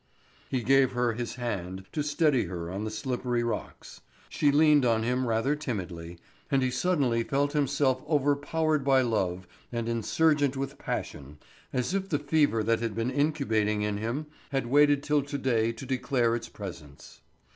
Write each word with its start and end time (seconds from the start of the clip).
He 0.49 0.63
gave 0.63 0.93
her 0.93 1.13
his 1.13 1.35
hand 1.35 1.85
to 1.91 2.01
steady 2.01 2.45
her 2.45 2.71
on 2.71 2.85
the 2.85 2.89
slippery 2.89 3.43
rocks. 3.43 4.01
She 4.29 4.51
leaned 4.51 4.83
on 4.83 5.03
him 5.03 5.27
rather 5.27 5.55
timidly, 5.55 6.17
and 6.49 6.63
he 6.63 6.71
suddenly 6.71 7.23
felt 7.23 7.53
himself 7.53 8.01
overpowered 8.07 8.83
by 8.83 9.03
love 9.03 9.47
and 9.71 9.87
insurgent 9.87 10.57
with 10.57 10.79
passion, 10.79 11.37
as 11.71 11.93
if 11.93 12.09
the 12.09 12.17
fever 12.17 12.63
that 12.63 12.79
had 12.79 12.95
been 12.95 13.11
incubating 13.11 13.83
in 13.83 13.97
him 13.97 14.25
had 14.49 14.65
waited 14.65 15.03
till 15.03 15.21
to 15.21 15.37
day 15.37 15.71
to 15.73 15.85
declare 15.85 16.33
its 16.35 16.49
presence. 16.49 17.21